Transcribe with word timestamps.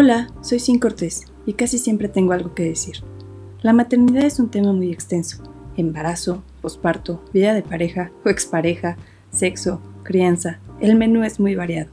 Hola, 0.00 0.28
soy 0.42 0.60
Sin 0.60 0.78
Cortés 0.78 1.24
y 1.44 1.54
casi 1.54 1.76
siempre 1.76 2.06
tengo 2.08 2.32
algo 2.32 2.54
que 2.54 2.62
decir. 2.62 2.98
La 3.62 3.72
maternidad 3.72 4.22
es 4.22 4.38
un 4.38 4.48
tema 4.48 4.72
muy 4.72 4.92
extenso. 4.92 5.42
Embarazo, 5.76 6.44
posparto, 6.62 7.20
vida 7.32 7.52
de 7.52 7.62
pareja 7.64 8.12
o 8.24 8.28
expareja, 8.28 8.96
sexo, 9.32 9.82
crianza. 10.04 10.60
El 10.78 10.94
menú 10.94 11.24
es 11.24 11.40
muy 11.40 11.56
variado. 11.56 11.90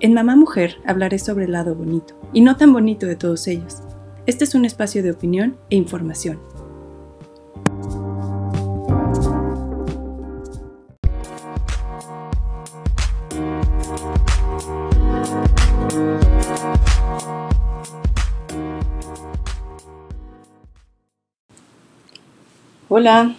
En 0.00 0.14
Mamá 0.14 0.34
Mujer 0.34 0.78
hablaré 0.84 1.20
sobre 1.20 1.44
el 1.44 1.52
lado 1.52 1.76
bonito 1.76 2.16
y 2.32 2.40
no 2.40 2.56
tan 2.56 2.72
bonito 2.72 3.06
de 3.06 3.14
todos 3.14 3.46
ellos. 3.46 3.82
Este 4.26 4.42
es 4.42 4.56
un 4.56 4.64
espacio 4.64 5.04
de 5.04 5.12
opinión 5.12 5.56
e 5.70 5.76
información. 5.76 6.40
Hola, 22.90 23.34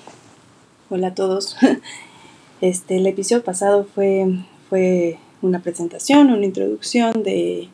hola 0.90 1.08
a 1.08 1.16
todos. 1.16 1.56
Este, 2.62 2.96
el 2.96 3.06
episodio 3.06 3.44
pasado 3.44 3.86
fue, 3.94 4.26
fue 4.70 5.20
una 5.42 5.62
presentación, 5.62 6.32
una 6.32 6.46
introducción 6.46 7.22
de, 7.22 7.68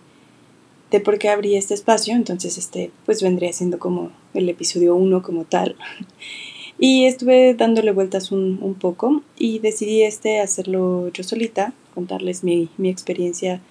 de 0.89 0.99
por 0.99 1.20
qué 1.20 1.30
abrí 1.30 1.55
este 1.55 1.75
espacio, 1.75 2.16
entonces 2.16 2.57
este, 2.57 2.91
pues 3.05 3.21
vendría 3.21 3.53
siendo 3.53 3.77
como 3.77 4.11
el 4.34 4.49
episodio 4.49 4.95
1 4.95 5.21
como 5.23 5.45
tal. 5.45 5.77
Y 6.80 7.05
estuve 7.05 7.53
dándole 7.53 7.91
vueltas 7.91 8.31
un, 8.31 8.58
un, 8.61 8.73
poco 8.73 9.22
y 9.38 9.59
decidí 9.59 10.02
este 10.02 10.39
hacerlo 10.39 11.09
yo 11.09 11.23
solita, 11.23 11.73
contarles 11.94 12.44
mi, 12.44 12.69
mi, 12.77 12.89
experiencia 12.89 13.61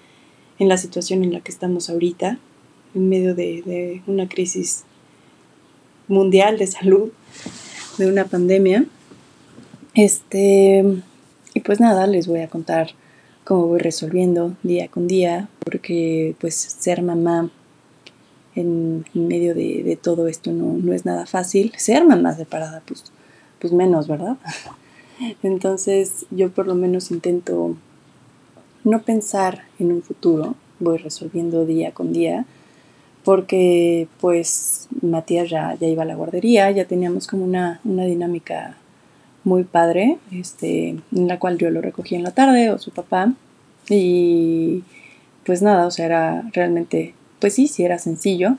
en 0.59 0.69
la 0.69 0.77
situación 0.77 1.23
en 1.25 1.33
la 1.33 1.41
que 1.41 1.51
estamos 1.51 1.89
ahorita, 1.89 2.39
en 2.95 3.09
medio 3.09 3.35
de, 3.35 3.63
de 3.63 4.01
una 4.07 4.29
crisis 4.29 4.85
mundial 6.07 6.57
de 6.57 6.67
salud 6.67 7.11
de 8.01 8.11
una 8.11 8.25
pandemia. 8.25 8.85
Este, 9.93 10.83
y 11.53 11.59
pues 11.61 11.79
nada, 11.79 12.07
les 12.07 12.27
voy 12.27 12.41
a 12.41 12.49
contar 12.49 12.91
cómo 13.43 13.67
voy 13.67 13.79
resolviendo 13.79 14.55
día 14.63 14.87
con 14.87 15.07
día, 15.07 15.49
porque 15.63 16.35
pues 16.39 16.55
ser 16.55 17.01
mamá 17.01 17.49
en, 18.55 19.05
medio 19.13 19.53
de, 19.55 19.97
todo 20.01 20.27
esto 20.27 20.51
no, 20.51 20.73
no, 20.73 20.93
es 20.93 21.05
nada 21.05 21.25
fácil. 21.25 21.73
Ser 21.77 22.05
mamá 22.05 22.35
separada, 22.35 22.81
pues, 22.85 23.05
pues 23.59 23.71
menos, 23.71 24.07
¿verdad? 24.07 24.37
Entonces 25.43 26.25
yo 26.31 26.49
por 26.49 26.67
lo 26.67 26.75
menos 26.75 27.11
intento 27.11 27.75
no 28.83 29.01
pensar 29.03 29.65
en 29.77 29.91
un 29.91 30.01
futuro, 30.01 30.55
voy 30.79 30.97
resolviendo 30.97 31.65
día 31.65 31.91
con 31.91 32.11
día 32.11 32.45
porque 33.23 34.07
pues 34.19 34.87
Matías 35.01 35.49
ya, 35.49 35.75
ya 35.79 35.87
iba 35.87 36.03
a 36.03 36.05
la 36.05 36.15
guardería, 36.15 36.71
ya 36.71 36.85
teníamos 36.85 37.27
como 37.27 37.45
una, 37.45 37.79
una 37.83 38.05
dinámica 38.05 38.77
muy 39.43 39.63
padre, 39.63 40.17
este, 40.31 40.89
en 40.89 41.27
la 41.27 41.39
cual 41.39 41.57
yo 41.57 41.69
lo 41.71 41.81
recogí 41.81 42.15
en 42.15 42.23
la 42.23 42.31
tarde 42.31 42.69
o 42.71 42.77
su 42.77 42.91
papá 42.91 43.33
y 43.89 44.83
pues 45.45 45.61
nada, 45.61 45.87
o 45.87 45.91
sea, 45.91 46.05
era 46.05 46.49
realmente, 46.53 47.13
pues 47.39 47.55
sí, 47.55 47.67
sí 47.67 47.83
era 47.83 47.97
sencillo. 47.97 48.57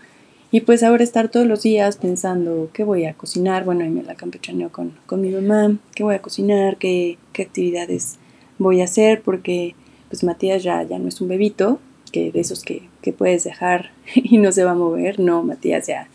Y 0.51 0.61
pues 0.61 0.83
ahora 0.83 1.03
estar 1.03 1.31
todos 1.31 1.47
los 1.47 1.63
días 1.63 1.97
pensando 1.97 2.69
qué 2.75 2.85
voy 2.85 3.07
a 3.07 3.15
cocinar, 3.15 3.65
bueno, 3.65 3.85
y 3.87 3.89
me 3.89 4.03
la 4.03 4.17
campechaneo 4.17 4.71
con, 4.71 4.93
con 5.07 5.23
mi 5.23 5.31
mamá, 5.31 5.79
qué 5.95 6.03
voy 6.03 6.15
a 6.15 6.21
cocinar, 6.21 6.77
qué, 6.77 7.17
qué 7.33 7.43
actividades 7.43 8.19
voy 8.59 8.83
a 8.83 8.85
hacer, 8.85 9.23
porque 9.23 9.75
pues 10.09 10.23
Matías 10.25 10.63
ya, 10.63 10.83
ya 10.83 10.99
no 10.99 11.09
es 11.09 11.23
un 11.23 11.29
bebito, 11.29 11.79
que 12.13 12.31
de 12.31 12.41
esos 12.41 12.63
que, 12.63 12.89
que, 13.01 13.13
puedes 13.13 13.45
dejar 13.45 13.91
y 14.15 14.39
no 14.39 14.53
se 14.53 14.65
va 14.65 14.73
a 14.73 14.77
mover. 14.77 15.19
No, 15.19 15.43
Matías 15.43 15.87
ya, 15.87 16.09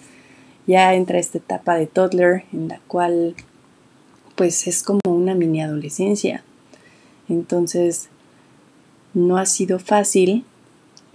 ya 0.66 0.94
entra 0.94 1.20
esta 1.20 1.40
etapa 1.40 1.76
de 1.76 1.88
toddler 1.88 2.44
en 2.54 2.70
la 2.70 2.80
cual 2.88 3.36
pues 4.36 4.68
es 4.68 4.84
como 4.84 5.02
una 5.06 5.36
mini 5.36 5.62
adolescencia. 5.62 6.44
Entonces 7.28 8.10
no 9.14 9.38
ha 9.38 9.46
sido 9.46 9.80
fácil. 9.80 10.46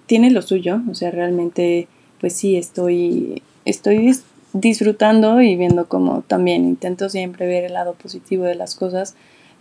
Tiene 0.06 0.30
lo 0.30 0.42
suyo, 0.42 0.82
o 0.90 0.94
sea, 0.94 1.10
realmente 1.10 1.88
pues 2.20 2.34
sí 2.34 2.56
estoy 2.56 3.42
estoy 3.64 4.14
disfrutando 4.52 5.40
y 5.40 5.56
viendo 5.56 5.88
como 5.88 6.22
también 6.22 6.64
intento 6.64 7.08
siempre 7.08 7.46
ver 7.46 7.64
el 7.64 7.74
lado 7.74 7.94
positivo 7.94 8.44
de 8.44 8.54
las 8.54 8.74
cosas 8.74 9.14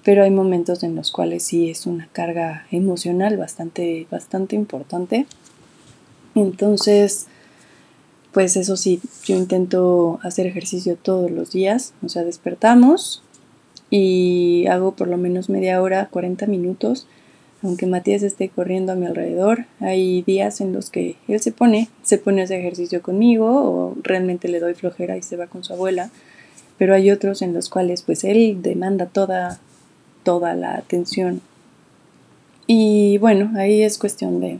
pero 0.03 0.23
hay 0.23 0.31
momentos 0.31 0.83
en 0.83 0.95
los 0.95 1.11
cuales 1.11 1.43
sí 1.43 1.69
es 1.69 1.85
una 1.85 2.07
carga 2.11 2.65
emocional 2.71 3.37
bastante, 3.37 4.07
bastante 4.09 4.55
importante. 4.55 5.25
Entonces, 6.33 7.27
pues 8.31 8.55
eso 8.55 8.77
sí, 8.77 9.01
yo 9.25 9.35
intento 9.35 10.19
hacer 10.23 10.47
ejercicio 10.47 10.95
todos 10.95 11.29
los 11.29 11.51
días, 11.51 11.93
o 12.03 12.09
sea, 12.09 12.23
despertamos 12.23 13.21
y 13.89 14.65
hago 14.67 14.93
por 14.93 15.07
lo 15.07 15.17
menos 15.17 15.49
media 15.49 15.81
hora, 15.81 16.07
40 16.09 16.47
minutos, 16.47 17.07
aunque 17.61 17.85
Matías 17.85 18.23
esté 18.23 18.49
corriendo 18.49 18.93
a 18.93 18.95
mi 18.95 19.05
alrededor, 19.05 19.65
hay 19.79 20.23
días 20.23 20.61
en 20.61 20.73
los 20.73 20.89
que 20.89 21.17
él 21.27 21.39
se 21.41 21.51
pone, 21.51 21.89
se 22.01 22.17
pone 22.17 22.41
a 22.41 22.45
ejercicio 22.45 23.01
conmigo 23.01 23.47
o 23.47 23.95
realmente 24.01 24.47
le 24.47 24.59
doy 24.59 24.73
flojera 24.73 25.17
y 25.17 25.21
se 25.21 25.35
va 25.35 25.47
con 25.47 25.63
su 25.63 25.73
abuela, 25.73 26.09
pero 26.77 26.95
hay 26.95 27.11
otros 27.11 27.41
en 27.41 27.53
los 27.53 27.69
cuales 27.69 28.01
pues 28.01 28.23
él 28.23 28.61
demanda 28.61 29.05
toda 29.05 29.59
toda 30.23 30.53
la 30.55 30.75
atención. 30.75 31.41
Y 32.67 33.17
bueno, 33.17 33.51
ahí 33.57 33.81
es 33.81 33.97
cuestión 33.97 34.39
de, 34.41 34.59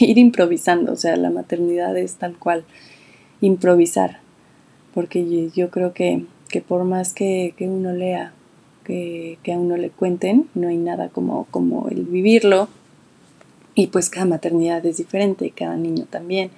ir 0.00 0.18
improvisando, 0.18 0.92
o 0.92 0.96
sea, 0.96 1.16
la 1.16 1.30
maternidad 1.30 1.96
es 1.96 2.16
tal 2.16 2.36
cual, 2.36 2.64
improvisar, 3.40 4.18
porque 4.94 5.50
yo, 5.54 5.70
creo 5.70 5.92
que, 5.92 6.24
por 6.66 6.84
más 6.84 7.12
que, 7.12 7.54
uno 7.60 7.92
lea, 7.92 8.32
que, 8.84 9.38
a 9.46 9.58
uno 9.58 9.76
le 9.76 9.90
cuenten, 9.90 10.48
no 10.54 10.68
hay 10.68 10.76
nada 10.76 11.08
como, 11.08 11.46
como 11.50 11.88
el 11.88 12.04
vivirlo, 12.04 12.68
y 13.74 13.88
pues 13.88 14.08
cada 14.08 14.26
maternidad 14.26 14.84
es 14.86 14.96
diferente, 14.96 15.52
cada 15.54 15.76
niño 15.76 16.06
también. 16.08 16.50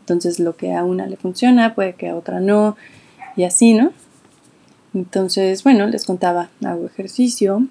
Entonces 0.00 0.40
lo 0.40 0.56
que 0.56 0.74
a 0.74 0.84
una 0.84 1.06
le 1.06 1.16
funciona 1.16 1.74
puede 1.74 1.94
que 1.94 2.08
a 2.08 2.16
otra 2.16 2.40
no, 2.40 2.76
y 3.36 3.44
así, 3.44 3.74
¿no? 3.74 3.92
Entonces, 4.94 5.62
bueno, 5.64 5.86
les 5.86 6.04
contaba, 6.04 6.50
hago 6.64 6.86
ejercicio, 6.86 7.66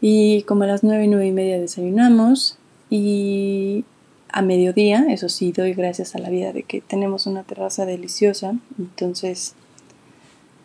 y 0.00 0.42
como 0.42 0.64
a 0.64 0.66
las 0.66 0.82
nueve, 0.82 1.06
nueve 1.06 1.26
y 1.26 1.32
media 1.32 1.60
desayunamos 1.60 2.58
y 2.88 3.84
a 4.32 4.42
mediodía, 4.42 5.06
eso 5.08 5.28
sí, 5.28 5.52
doy 5.52 5.74
gracias 5.74 6.14
a 6.14 6.18
la 6.18 6.30
vida 6.30 6.52
de 6.52 6.62
que 6.62 6.80
tenemos 6.80 7.26
una 7.26 7.42
terraza 7.42 7.84
deliciosa. 7.84 8.54
Entonces 8.78 9.54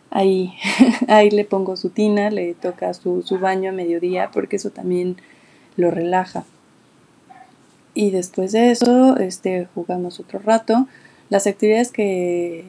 ahí, 0.09 0.53
ahí 1.07 1.29
le 1.31 1.45
pongo 1.45 1.75
su 1.75 1.89
tina, 1.89 2.29
le 2.29 2.53
toca 2.53 2.93
su, 2.93 3.23
su 3.23 3.39
baño 3.39 3.71
a 3.71 3.73
mediodía 3.73 4.31
porque 4.31 4.55
eso 4.55 4.69
también 4.69 5.17
lo 5.75 5.91
relaja. 5.91 6.45
Y 7.93 8.11
después 8.11 8.51
de 8.51 8.71
eso, 8.71 9.17
este, 9.17 9.67
jugamos 9.73 10.19
otro 10.19 10.39
rato. 10.39 10.87
Las 11.29 11.47
actividades 11.47 11.91
que, 11.91 12.65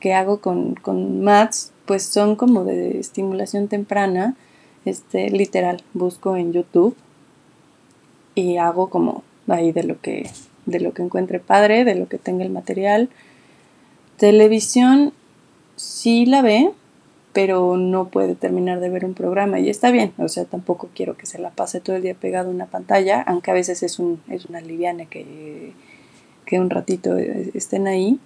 que 0.00 0.14
hago 0.14 0.40
con, 0.40 0.74
con 0.74 1.22
Mats, 1.22 1.72
pues 1.84 2.04
son 2.04 2.36
como 2.36 2.64
de 2.64 2.98
estimulación 2.98 3.68
temprana 3.68 4.34
este, 4.86 5.28
literal, 5.30 5.82
busco 5.92 6.36
en 6.36 6.52
YouTube 6.52 6.96
y 8.34 8.56
hago 8.56 8.88
como 8.88 9.22
ahí 9.48 9.72
de 9.72 9.82
lo 9.82 10.00
que 10.00 10.30
de 10.64 10.80
lo 10.80 10.92
que 10.92 11.02
encuentre 11.02 11.38
padre, 11.38 11.84
de 11.84 11.94
lo 11.94 12.08
que 12.08 12.18
tenga 12.18 12.44
el 12.44 12.50
material. 12.50 13.08
Televisión 14.16 15.12
sí 15.76 16.26
la 16.26 16.42
ve, 16.42 16.72
pero 17.32 17.76
no 17.76 18.08
puede 18.08 18.34
terminar 18.34 18.80
de 18.80 18.88
ver 18.88 19.04
un 19.04 19.14
programa 19.14 19.60
y 19.60 19.68
está 19.68 19.90
bien, 19.90 20.12
o 20.18 20.28
sea, 20.28 20.44
tampoco 20.44 20.88
quiero 20.94 21.16
que 21.16 21.26
se 21.26 21.38
la 21.38 21.50
pase 21.50 21.80
todo 21.80 21.96
el 21.96 22.02
día 22.02 22.14
pegado 22.14 22.48
a 22.48 22.54
una 22.54 22.66
pantalla, 22.66 23.22
aunque 23.22 23.50
a 23.50 23.54
veces 23.54 23.82
es, 23.82 23.98
un, 23.98 24.20
es 24.28 24.46
una 24.46 24.60
liviana 24.60 25.04
que, 25.04 25.72
que 26.46 26.58
un 26.58 26.70
ratito 26.70 27.16
estén 27.16 27.86
ahí, 27.86 28.18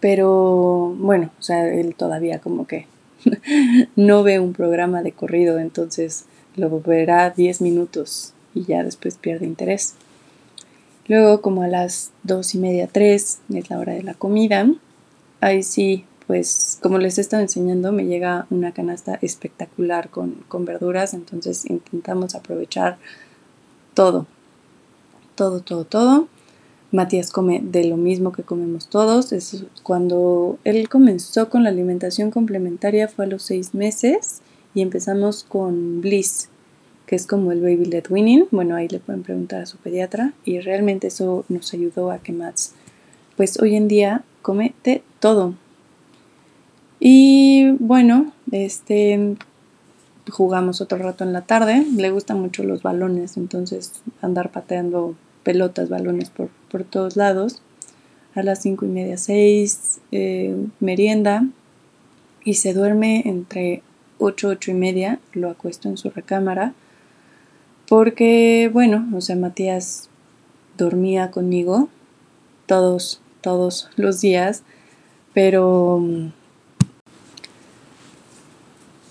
pero 0.00 0.94
bueno, 0.98 1.30
o 1.38 1.42
sea, 1.42 1.66
él 1.66 1.94
todavía 1.94 2.40
como 2.40 2.66
que 2.66 2.86
no 3.96 4.22
ve 4.22 4.40
un 4.40 4.52
programa 4.52 5.02
de 5.02 5.12
corrido, 5.12 5.58
entonces 5.58 6.24
lo 6.56 6.80
verá 6.80 7.30
10 7.30 7.60
minutos 7.60 8.32
y 8.54 8.64
ya 8.64 8.84
después 8.84 9.16
pierde 9.16 9.46
interés. 9.46 9.94
Luego, 11.06 11.42
como 11.42 11.62
a 11.62 11.68
las 11.68 12.12
dos 12.22 12.54
y 12.54 12.58
media, 12.58 12.88
tres, 12.90 13.40
es 13.52 13.70
la 13.70 13.78
hora 13.78 13.92
de 13.92 14.02
la 14.02 14.14
comida. 14.14 14.66
Ahí 15.40 15.62
sí, 15.62 16.04
pues 16.26 16.78
como 16.80 16.98
les 16.98 17.18
he 17.18 17.20
estado 17.20 17.42
enseñando, 17.42 17.92
me 17.92 18.06
llega 18.06 18.46
una 18.48 18.72
canasta 18.72 19.18
espectacular 19.20 20.08
con, 20.08 20.32
con 20.48 20.64
verduras, 20.64 21.12
entonces 21.12 21.66
intentamos 21.66 22.34
aprovechar 22.34 22.96
todo, 23.92 24.26
todo, 25.34 25.60
todo, 25.60 25.84
todo. 25.84 26.28
Matías 26.94 27.32
come 27.32 27.60
de 27.60 27.82
lo 27.82 27.96
mismo 27.96 28.30
que 28.30 28.44
comemos 28.44 28.86
todos. 28.86 29.32
Es 29.32 29.64
cuando 29.82 30.60
él 30.62 30.88
comenzó 30.88 31.50
con 31.50 31.64
la 31.64 31.70
alimentación 31.70 32.30
complementaria 32.30 33.08
fue 33.08 33.24
a 33.24 33.28
los 33.28 33.42
seis 33.42 33.74
meses 33.74 34.42
y 34.74 34.80
empezamos 34.80 35.42
con 35.42 36.00
Bliss, 36.00 36.50
que 37.06 37.16
es 37.16 37.26
como 37.26 37.50
el 37.50 37.60
Baby 37.60 37.86
Led 37.86 38.04
Winning. 38.08 38.46
Bueno, 38.52 38.76
ahí 38.76 38.86
le 38.86 39.00
pueden 39.00 39.24
preguntar 39.24 39.62
a 39.62 39.66
su 39.66 39.76
pediatra 39.78 40.34
y 40.44 40.60
realmente 40.60 41.08
eso 41.08 41.44
nos 41.48 41.74
ayudó 41.74 42.12
a 42.12 42.18
que 42.18 42.32
Mats 42.32 42.74
pues 43.36 43.60
hoy 43.60 43.74
en 43.74 43.88
día 43.88 44.22
come 44.42 44.72
de 44.84 45.02
todo. 45.18 45.54
Y 47.00 47.72
bueno, 47.80 48.32
este 48.52 49.34
jugamos 50.30 50.80
otro 50.80 50.98
rato 50.98 51.24
en 51.24 51.32
la 51.32 51.40
tarde. 51.40 51.84
Le 51.96 52.12
gustan 52.12 52.40
mucho 52.40 52.62
los 52.62 52.84
balones, 52.84 53.36
entonces 53.36 54.00
andar 54.22 54.52
pateando 54.52 55.16
pelotas, 55.44 55.88
balones 55.88 56.30
por, 56.30 56.48
por 56.70 56.82
todos 56.82 57.16
lados. 57.16 57.62
A 58.34 58.42
las 58.42 58.62
cinco 58.62 58.84
y 58.84 58.88
media, 58.88 59.16
seis, 59.16 60.00
eh, 60.10 60.56
merienda 60.80 61.46
y 62.42 62.54
se 62.54 62.74
duerme 62.74 63.22
entre 63.26 63.82
8, 64.18 64.48
8 64.48 64.70
y 64.72 64.74
media. 64.74 65.20
Lo 65.34 65.50
acuesto 65.50 65.88
en 65.88 65.96
su 65.96 66.10
recámara 66.10 66.74
porque, 67.88 68.70
bueno, 68.72 69.06
o 69.14 69.20
sea, 69.20 69.36
Matías 69.36 70.08
dormía 70.76 71.30
conmigo 71.30 71.88
todos, 72.66 73.20
todos 73.40 73.90
los 73.96 74.20
días, 74.20 74.62
pero, 75.34 76.02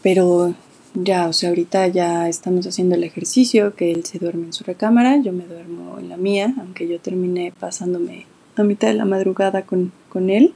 pero 0.02 0.56
ya, 0.94 1.28
o 1.28 1.34
sea, 1.34 1.50
ahorita 1.50 1.88
ya 1.88 2.30
estamos 2.30 2.68
haciendo 2.68 2.96
el 2.96 3.04
ejercicio, 3.04 3.76
que 3.76 3.92
él 3.92 4.06
se 4.06 4.20
duerme 4.20 4.46
en 4.46 4.54
su 4.54 4.64
recámara, 4.64 5.18
yo 5.22 5.34
me 5.34 5.46
duermo 5.46 5.98
en 6.00 6.10
la 6.10 6.18
mía, 6.18 6.54
aunque 6.60 6.88
yo 6.88 7.00
terminé 7.00 7.54
pasándome 7.60 8.26
a 8.56 8.64
mitad 8.64 8.88
de 8.88 8.94
la 8.94 9.06
madrugada 9.06 9.64
con, 9.64 9.92
con 10.10 10.30
él. 10.30 10.54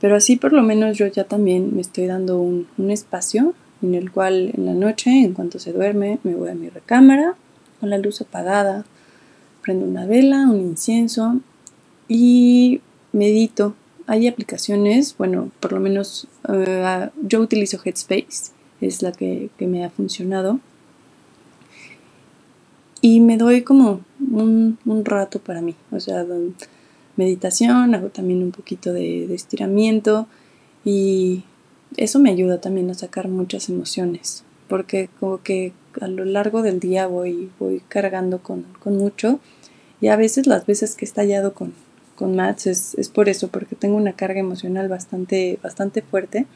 Pero 0.00 0.16
así 0.16 0.36
por 0.36 0.52
lo 0.52 0.62
menos 0.62 0.98
yo 0.98 1.06
ya 1.06 1.24
también 1.24 1.74
me 1.74 1.80
estoy 1.80 2.06
dando 2.06 2.38
un, 2.38 2.66
un 2.76 2.90
espacio 2.90 3.54
en 3.82 3.94
el 3.94 4.10
cual 4.10 4.52
en 4.54 4.66
la 4.66 4.74
noche, 4.74 5.10
en 5.10 5.32
cuanto 5.32 5.58
se 5.58 5.72
duerme, 5.72 6.18
me 6.22 6.34
voy 6.34 6.50
a 6.50 6.54
mi 6.54 6.68
recámara 6.68 7.34
con 7.80 7.90
la 7.90 7.98
luz 7.98 8.20
apagada, 8.20 8.84
prendo 9.62 9.86
una 9.86 10.06
vela, 10.06 10.46
un 10.48 10.60
incienso 10.60 11.40
y 12.08 12.80
medito. 13.12 13.74
Hay 14.06 14.28
aplicaciones, 14.28 15.16
bueno, 15.18 15.50
por 15.60 15.72
lo 15.72 15.80
menos 15.80 16.28
uh, 16.48 17.10
yo 17.26 17.40
utilizo 17.40 17.80
Headspace, 17.82 18.52
es 18.80 19.02
la 19.02 19.12
que, 19.12 19.50
que, 19.58 19.66
me 19.66 19.84
ha 19.84 19.90
funcionado. 19.90 20.60
Y 23.00 23.20
me 23.20 23.36
doy 23.36 23.62
como 23.62 24.00
un, 24.20 24.78
un 24.84 25.04
rato 25.04 25.38
para 25.38 25.60
mí, 25.60 25.74
o 25.90 26.00
sea, 26.00 26.26
meditación, 27.16 27.94
hago 27.94 28.08
también 28.08 28.42
un 28.42 28.50
poquito 28.50 28.92
de, 28.92 29.26
de 29.26 29.34
estiramiento 29.34 30.26
y 30.84 31.44
eso 31.96 32.18
me 32.18 32.30
ayuda 32.30 32.60
también 32.60 32.90
a 32.90 32.94
sacar 32.94 33.28
muchas 33.28 33.68
emociones, 33.68 34.44
porque 34.68 35.08
como 35.20 35.42
que 35.42 35.72
a 36.00 36.08
lo 36.08 36.24
largo 36.24 36.62
del 36.62 36.80
día 36.80 37.06
voy, 37.06 37.50
voy 37.58 37.82
cargando 37.88 38.42
con, 38.42 38.64
con 38.80 38.96
mucho 38.96 39.40
y 40.00 40.08
a 40.08 40.16
veces 40.16 40.46
las 40.46 40.66
veces 40.66 40.94
que 40.94 41.04
he 41.04 41.08
estallado 41.08 41.54
con, 41.54 41.72
con 42.16 42.36
Mats 42.36 42.66
es, 42.66 42.94
es, 42.96 43.08
por 43.08 43.28
eso, 43.28 43.48
porque 43.48 43.76
tengo 43.76 43.96
una 43.96 44.14
carga 44.14 44.40
emocional 44.40 44.88
bastante, 44.88 45.58
bastante 45.62 46.02
fuerte 46.02 46.46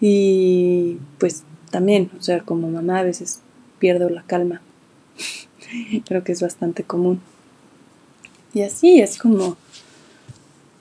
y 0.00 0.98
pues 1.18 1.44
también, 1.70 2.10
o 2.18 2.22
sea, 2.22 2.40
como 2.40 2.70
mamá 2.70 3.00
a 3.00 3.04
veces 3.04 3.40
pierdo 3.78 4.08
la 4.10 4.22
calma, 4.22 4.60
creo 6.06 6.24
que 6.24 6.32
es 6.32 6.42
bastante 6.42 6.84
común. 6.84 7.20
Y 8.52 8.62
así 8.62 9.00
es 9.00 9.18
como 9.18 9.56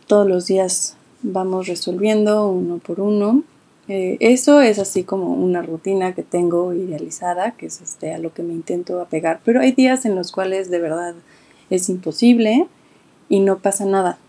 todos 0.08 0.28
los 0.28 0.48
días 0.48 0.96
vamos 1.22 1.68
resolviendo 1.68 2.48
uno 2.50 2.80
por 2.80 3.00
uno. 3.00 3.44
Eh, 3.88 4.18
eso 4.20 4.62
es 4.62 4.80
así 4.80 5.04
como 5.04 5.34
una 5.34 5.62
rutina 5.62 6.14
que 6.14 6.24
tengo 6.24 6.74
idealizada, 6.74 7.52
que 7.52 7.68
es 7.68 7.82
este, 7.82 8.14
a 8.14 8.20
lo 8.20 8.34
que 8.34 8.44
me 8.44 8.54
intento 8.54 9.02
apegar. 9.02 9.42
Pero 9.44 9.62
hay 9.62 9.72
días 9.72 10.06
en 10.06 10.16
los 10.16 10.32
cuales 10.32 10.70
de 10.70 10.80
verdad 10.80 11.16
es 11.70 11.90
imposible 11.90 12.68
y 13.30 13.40
no 13.40 13.60
pasa 13.60 13.86
nada. 13.86 14.18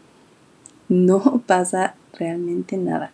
No 0.92 1.40
pasa 1.46 1.94
realmente 2.19 2.76
nada. 2.76 3.12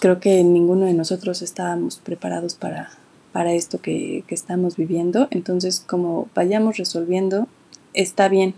Creo 0.00 0.18
que 0.18 0.42
ninguno 0.42 0.86
de 0.86 0.94
nosotros 0.94 1.42
estábamos 1.42 1.98
preparados 1.98 2.54
para, 2.54 2.90
para 3.32 3.52
esto 3.52 3.80
que, 3.80 4.24
que 4.26 4.34
estamos 4.34 4.76
viviendo. 4.76 5.28
Entonces, 5.30 5.84
como 5.86 6.28
vayamos 6.34 6.78
resolviendo, 6.78 7.46
está 7.92 8.28
bien. 8.28 8.54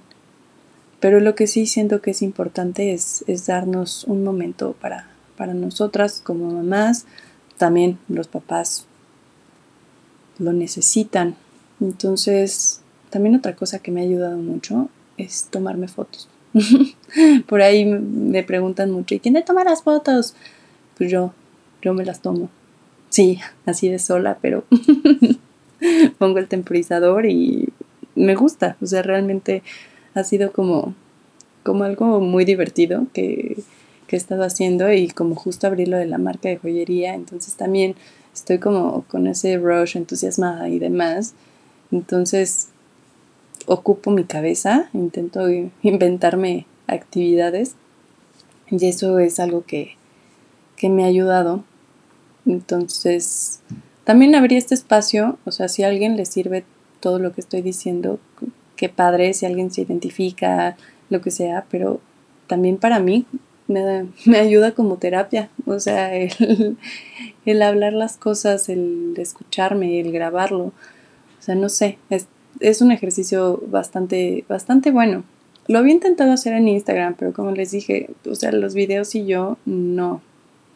Pero 1.00 1.19
lo 1.19 1.35
que 1.35 1.49
sí 1.49 1.67
siento 1.67 2.00
que 2.00 2.12
es 2.12 2.23
importante 2.23 2.93
es, 2.93 3.25
es 3.27 3.47
darnos 3.47 4.05
un 4.05 4.23
momento 4.23 4.77
para, 4.81 5.09
para 5.37 5.53
nosotras 5.53 6.23
como 6.25 6.53
mamás. 6.53 7.06
También 7.59 7.99
los 8.09 8.29
papás 8.29 8.87
lo 10.39 10.53
necesitan. 10.53 11.35
Entonces, 11.81 12.83
también 13.11 13.35
otra 13.35 13.56
cosa 13.56 13.81
que 13.81 13.91
me 13.91 14.00
ha 14.00 14.05
ayudado 14.05 14.37
mucho 14.39 14.89
es 15.17 15.49
tomarme 15.50 15.89
fotos. 15.89 16.29
Por 17.49 17.62
ahí 17.62 17.85
me 17.85 18.44
preguntan 18.44 18.91
mucho, 18.91 19.15
¿y 19.15 19.21
quién 19.21 19.35
te 19.35 19.43
toma 19.43 19.65
las 19.65 19.83
fotos? 19.83 20.35
Pues 21.02 21.10
yo, 21.10 21.32
yo 21.82 21.94
me 21.94 22.04
las 22.04 22.20
tomo. 22.20 22.49
Sí, 23.08 23.40
así 23.66 23.88
de 23.88 23.99
sola, 23.99 24.38
pero 24.40 24.62
pongo 26.19 26.38
el 26.38 26.46
temporizador 26.46 27.26
y 27.26 27.70
me 28.14 28.37
gusta, 28.37 28.76
o 28.81 28.87
sea, 28.87 29.02
realmente 29.02 29.64
ha 30.14 30.22
sido 30.22 30.52
como, 30.52 30.94
como 31.64 31.82
algo 31.82 32.20
muy 32.20 32.44
divertido 32.44 33.08
que, 33.12 33.56
que 34.06 34.14
he 34.14 34.16
estado 34.16 34.44
haciendo 34.44 34.93
y 34.93 35.08
como 35.08 35.34
justo 35.34 35.66
abrí 35.66 35.87
de 35.87 36.06
la 36.06 36.19
marca 36.19 36.49
de 36.49 36.58
joyería, 36.58 37.14
entonces 37.14 37.56
también 37.56 37.96
estoy 38.32 38.58
como 38.58 39.02
con 39.08 39.26
ese 39.26 39.58
rush 39.58 39.96
entusiasmada 39.96 40.69
y 40.69 40.78
demás, 40.78 41.34
entonces 41.90 42.69
ocupo 43.66 44.12
mi 44.12 44.22
cabeza, 44.22 44.88
intento 44.93 45.48
inventarme 45.82 46.66
actividades 46.87 47.75
y 48.70 48.87
eso 48.87 49.19
es 49.19 49.40
algo 49.40 49.64
que, 49.64 49.96
que 50.82 50.88
me 50.88 51.05
ha 51.05 51.06
ayudado. 51.06 51.62
Entonces, 52.44 53.61
también 54.02 54.34
abrí 54.34 54.56
este 54.56 54.75
espacio, 54.75 55.38
o 55.44 55.52
sea, 55.52 55.69
si 55.69 55.84
a 55.84 55.87
alguien 55.87 56.17
le 56.17 56.26
sirve 56.26 56.64
todo 56.99 57.20
lo 57.20 57.32
que 57.32 57.40
estoy 57.40 57.62
diciendo, 57.62 58.19
qué 58.75 58.88
padre, 58.88 59.32
si 59.32 59.46
alguien 59.46 59.70
se 59.70 59.82
identifica, 59.82 60.76
lo 61.08 61.20
que 61.20 61.31
sea, 61.31 61.67
pero 61.70 62.00
también 62.49 62.79
para 62.79 62.99
mí 62.99 63.26
me, 63.69 64.08
me 64.26 64.38
ayuda 64.38 64.73
como 64.73 64.96
terapia, 64.96 65.50
o 65.67 65.79
sea, 65.79 66.17
el, 66.17 66.76
el, 67.46 67.62
hablar 67.62 67.93
las 67.93 68.17
cosas, 68.17 68.69
el 68.69 69.14
escucharme, 69.19 70.00
el 70.00 70.11
grabarlo, 70.11 70.65
o 70.65 70.72
sea, 71.39 71.55
no 71.55 71.69
sé, 71.69 71.96
es, 72.10 72.27
es 72.58 72.82
un 72.82 72.91
ejercicio 72.91 73.62
bastante, 73.69 74.44
bastante 74.48 74.91
bueno. 74.91 75.22
Lo 75.69 75.79
había 75.79 75.93
intentado 75.93 76.32
hacer 76.32 76.55
en 76.55 76.67
Instagram, 76.67 77.15
pero 77.17 77.32
como 77.32 77.53
les 77.53 77.70
dije, 77.70 78.10
o 78.29 78.34
sea, 78.34 78.51
los 78.51 78.74
videos 78.74 79.15
y 79.15 79.27
yo 79.27 79.58
no, 79.65 80.20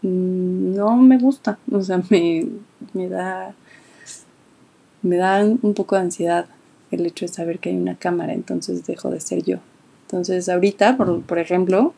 no 0.06 0.96
me 0.96 1.18
gusta, 1.18 1.58
o 1.70 1.82
sea, 1.82 2.02
me, 2.10 2.46
me 2.92 3.08
da 3.08 3.54
me 5.02 5.16
da 5.16 5.44
un 5.44 5.74
poco 5.74 5.94
de 5.94 6.02
ansiedad 6.02 6.46
el 6.90 7.06
hecho 7.06 7.26
de 7.26 7.32
saber 7.32 7.58
que 7.58 7.70
hay 7.70 7.76
una 7.76 7.96
cámara, 7.96 8.32
entonces 8.32 8.86
dejo 8.86 9.10
de 9.10 9.20
ser 9.20 9.42
yo. 9.44 9.58
Entonces 10.02 10.48
ahorita, 10.48 10.96
por, 10.96 11.22
por 11.22 11.38
ejemplo, 11.38 11.94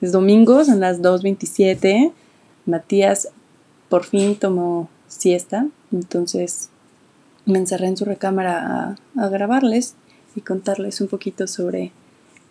es 0.00 0.12
domingo, 0.12 0.64
son 0.64 0.80
las 0.80 1.00
2.27, 1.00 2.12
Matías 2.66 3.28
por 3.88 4.04
fin 4.04 4.36
tomó 4.36 4.88
siesta, 5.08 5.66
entonces 5.92 6.70
me 7.46 7.58
encerré 7.58 7.88
en 7.88 7.96
su 7.96 8.04
recámara 8.04 8.96
a, 9.16 9.22
a 9.22 9.28
grabarles 9.28 9.94
y 10.36 10.40
contarles 10.42 11.00
un 11.00 11.08
poquito 11.08 11.46
sobre 11.46 11.92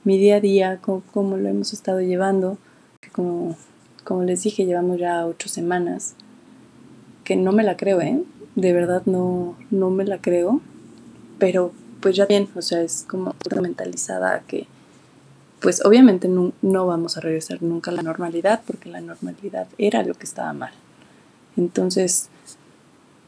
mi 0.03 0.17
día 0.17 0.37
a 0.37 0.41
día, 0.41 0.79
cómo, 0.81 1.03
cómo 1.13 1.37
lo 1.37 1.47
hemos 1.47 1.73
estado 1.73 2.01
llevando, 2.01 2.57
como, 3.13 3.55
como 4.03 4.23
les 4.23 4.43
dije, 4.43 4.65
llevamos 4.65 4.97
ya 4.99 5.25
ocho 5.25 5.49
semanas, 5.49 6.15
que 7.23 7.35
no 7.35 7.51
me 7.51 7.63
la 7.63 7.77
creo, 7.77 8.01
¿eh? 8.01 8.23
de 8.55 8.73
verdad 8.73 9.03
no, 9.05 9.55
no 9.71 9.89
me 9.89 10.05
la 10.05 10.19
creo, 10.19 10.61
pero 11.37 11.71
pues 12.01 12.15
ya 12.15 12.25
bien, 12.25 12.49
o 12.55 12.61
sea, 12.61 12.81
es 12.81 13.05
como 13.07 13.35
mentalizada 13.61 14.41
que 14.47 14.67
pues 15.59 15.83
obviamente 15.85 16.29
no, 16.29 16.53
no, 16.61 16.87
vamos 16.87 17.17
a 17.17 17.21
regresar 17.21 17.61
nunca 17.61 17.91
a 17.91 17.93
la 17.93 18.01
normalidad 18.01 18.61
porque 18.65 18.89
la 18.89 19.01
normalidad 19.01 19.67
era 19.77 20.03
lo 20.03 20.13
que 20.13 20.23
estaba 20.23 20.53
mal. 20.53 20.71
Entonces, 21.57 22.29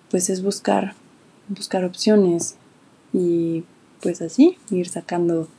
pues 0.09 0.29
es 0.29 0.41
buscar, 0.41 0.93
buscar 1.49 1.83
opciones 1.83 2.55
y 3.11 3.65
pues 4.01 4.21
así 4.21 4.57
ir 4.69 4.87
sacando 4.87 5.49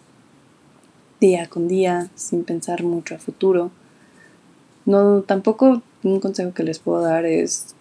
día 1.21 1.47
con 1.49 1.69
día 1.69 2.09
sin 2.14 2.42
pensar 2.45 2.85
mucho 2.85 3.14
a 3.14 3.19
futuro. 3.19 3.71
No, 4.84 5.22
tampoco 5.22 5.82
un 6.02 6.20
consejo 6.20 6.52
que 6.52 6.64
les 6.64 6.78
puedo 6.78 7.02
dar 7.02 7.24
es 7.24 7.74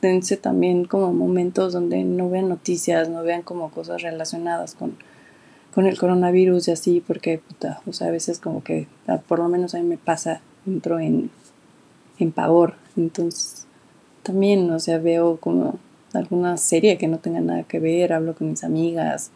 dense 0.00 0.36
también 0.36 0.84
como 0.84 1.12
momentos 1.12 1.72
donde 1.72 2.04
no 2.04 2.30
vean 2.30 2.48
noticias, 2.48 3.08
no 3.08 3.22
vean 3.22 3.42
como 3.42 3.70
cosas 3.70 4.02
relacionadas 4.02 4.74
con, 4.74 4.96
con 5.74 5.86
el 5.86 5.98
coronavirus 5.98 6.68
y 6.68 6.70
así, 6.72 7.04
porque 7.06 7.38
puta, 7.38 7.80
o 7.86 7.92
sea, 7.92 8.08
a 8.08 8.10
veces 8.10 8.38
como 8.38 8.64
que, 8.64 8.86
ah, 9.06 9.20
por 9.26 9.38
lo 9.38 9.48
menos 9.48 9.74
a 9.74 9.78
mí 9.78 9.84
me 9.84 9.98
pasa, 9.98 10.40
entro 10.66 10.98
en, 10.98 11.30
en 12.18 12.32
pavor. 12.32 12.74
Entonces, 12.96 13.66
también, 14.22 14.70
o 14.70 14.78
sea, 14.78 14.98
veo 14.98 15.36
como 15.36 15.78
alguna 16.12 16.56
serie 16.56 16.98
que 16.98 17.08
no 17.08 17.18
tenga 17.18 17.40
nada 17.40 17.64
que 17.64 17.80
ver, 17.80 18.12
hablo 18.12 18.34
con 18.34 18.50
mis 18.50 18.64
amigas, 18.64 19.30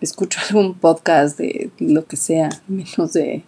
escucho 0.00 0.40
algún 0.48 0.74
podcast 0.74 1.38
de 1.38 1.70
lo 1.78 2.06
que 2.06 2.16
sea, 2.16 2.48
menos 2.68 3.12
de 3.12 3.44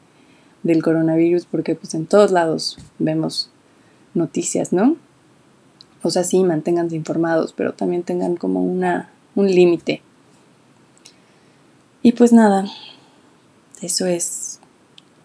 del 0.64 0.82
coronavirus, 0.82 1.46
porque 1.46 1.76
pues 1.76 1.94
en 1.94 2.06
todos 2.06 2.32
lados 2.32 2.78
vemos 2.98 3.50
noticias, 4.14 4.72
¿no? 4.72 4.96
O 6.02 6.10
sea, 6.10 6.24
sí, 6.24 6.42
manténganse 6.42 6.96
informados, 6.96 7.52
pero 7.52 7.72
también 7.72 8.02
tengan 8.02 8.36
como 8.36 8.62
una, 8.64 9.10
un 9.34 9.46
límite. 9.46 10.02
Y 12.02 12.12
pues 12.12 12.32
nada, 12.32 12.66
eso 13.80 14.06
es 14.06 14.60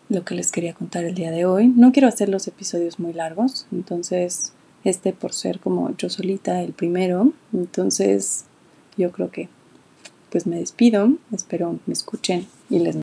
lo 0.10 0.24
que 0.24 0.36
les 0.36 0.52
quería 0.52 0.74
contar 0.74 1.04
el 1.04 1.16
día 1.16 1.32
de 1.32 1.46
hoy. 1.46 1.68
No 1.68 1.92
quiero 1.92 2.08
hacer 2.08 2.30
los 2.30 2.48
episodios 2.48 3.00
muy 3.00 3.14
largos, 3.14 3.66
entonces 3.72 4.54
este 4.84 5.12
por 5.12 5.34
ser 5.34 5.60
como 5.60 5.96
yo 5.98 6.10
solita 6.10 6.62
el 6.62 6.72
primero, 6.72 7.34
entonces 7.54 8.46
yo 8.98 9.12
creo 9.12 9.30
que 9.30 9.50
pues 10.32 10.48
me 10.48 10.58
despido, 10.58 11.14
espero 11.32 11.80
me 11.86 11.94
escuchen 11.94 12.48
y 12.70 12.80
les 12.80 12.96